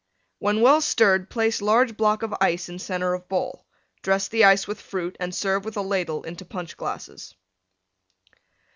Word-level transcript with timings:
When 0.39 0.61
well 0.61 0.81
stirred 0.81 1.29
place 1.29 1.61
large 1.61 1.95
block 1.95 2.23
of 2.23 2.33
Ice 2.41 2.67
in 2.69 2.79
center 2.79 3.13
of 3.13 3.29
bowl; 3.29 3.67
dress 4.01 4.27
the 4.27 4.43
Ice 4.45 4.67
with 4.67 4.81
Fruit 4.81 5.15
and 5.19 5.29
serve 5.35 5.63
with 5.63 5.77
a 5.77 5.83
Ladle 5.83 6.23
into 6.23 6.43
Punch 6.43 6.75
glasses. 6.75 7.35